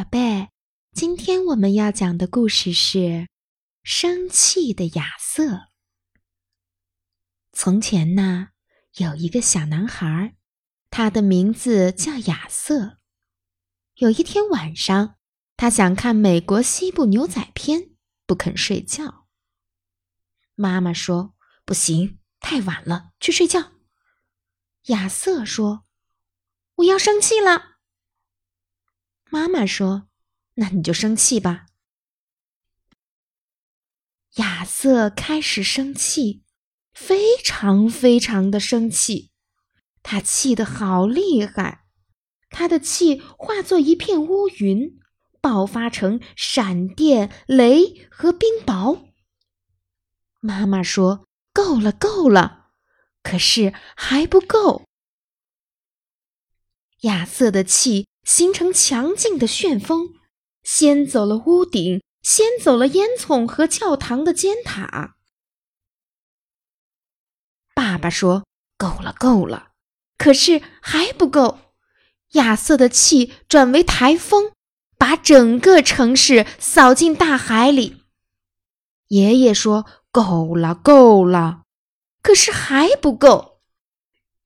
[0.00, 0.48] 宝贝，
[0.94, 2.98] 今天我们要讲的故事是
[3.82, 5.44] 《生气的亚瑟》。
[7.52, 8.48] 从前呢，
[8.96, 10.36] 有一个小男孩，
[10.88, 12.96] 他的名字叫亚瑟。
[13.96, 15.16] 有一天晚上，
[15.58, 17.90] 他想看美国西部牛仔片，
[18.24, 19.26] 不肯睡觉。
[20.54, 21.34] 妈妈说
[21.66, 23.72] ：“不行，太晚了，去睡觉。”
[24.88, 25.84] 亚瑟说
[26.76, 27.66] ：“我要生气了。”
[29.30, 30.08] 妈妈说
[30.54, 31.66] ：“那你就生气吧。”
[34.36, 36.42] 亚瑟开始生气，
[36.92, 39.30] 非常非常的生气，
[40.02, 41.84] 他气得好厉害，
[42.48, 44.98] 他的气化作一片乌云，
[45.40, 49.10] 爆发成闪电、雷和冰雹。
[50.40, 52.70] 妈妈说：“够了，够了！”
[53.22, 54.86] 可是还不够，
[57.02, 58.08] 亚瑟的气。
[58.30, 60.14] 形成强劲的旋风，
[60.62, 65.16] 掀走了屋顶，掀走了烟囱和教堂的尖塔。
[67.74, 68.46] 爸爸说
[68.78, 69.72] ：“够了，够了！”
[70.16, 71.74] 可是还不够。
[72.34, 74.52] 亚瑟的气转为台风，
[74.96, 78.04] 把整个城市扫进大海里。
[79.08, 81.62] 爷爷说：“够了，够了！”
[82.22, 83.60] 可是还不够。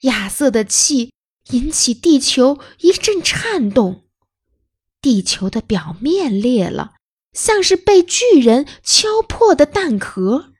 [0.01, 1.13] 亚瑟的气。
[1.51, 4.05] 引起地球一阵颤动，
[5.01, 6.95] 地球的表面裂了，
[7.33, 10.53] 像是被巨人敲破的蛋壳。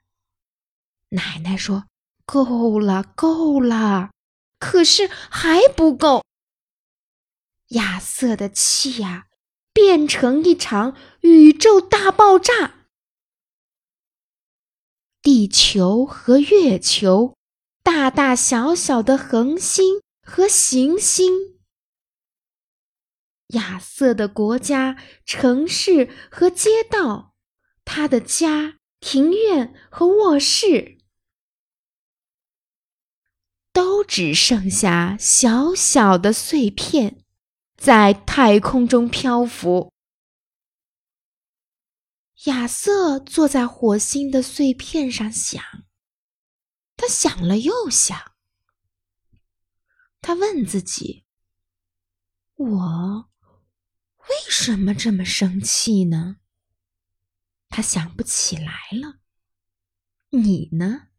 [1.09, 1.85] 奶奶说
[2.25, 4.11] ：“够了，够了！”
[4.59, 6.23] 可是还不够。
[7.69, 9.27] 亚瑟的气呀，
[9.73, 12.87] 变成一场宇宙大爆炸，
[15.21, 17.35] 地球和月球，
[17.83, 20.01] 大大小小的恒星。
[20.27, 21.59] 和行星，
[23.49, 27.35] 亚瑟的国家、城市和街道，
[27.85, 30.97] 他的家、庭院和卧室，
[33.71, 37.23] 都只剩下小小的碎片，
[37.77, 39.93] 在太空中漂浮。
[42.45, 45.63] 亚瑟坐在火星的碎片上想，
[46.97, 48.34] 他想了又想。
[50.25, 51.23] 他问自己
[52.57, 53.29] ：“我
[54.17, 56.37] 为什么这么生气呢？”
[57.69, 59.19] 他想不起来了。
[60.31, 61.09] 你呢？